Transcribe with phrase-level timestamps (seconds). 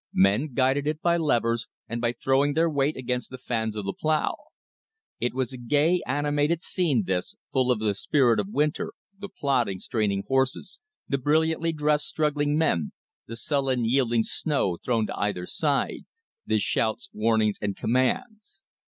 [0.15, 3.93] Men guided it by levers, and by throwing their weight against the fans of the
[3.93, 4.35] plow.
[5.19, 9.77] It was a gay, animated scene this, full of the spirit of winter the plodding,
[9.77, 12.93] straining horses, the brilliantly dressed, struggling men,
[13.27, 16.05] the sullen yielding snow thrown to either side,
[16.47, 18.63] the shouts, warnings, and commands.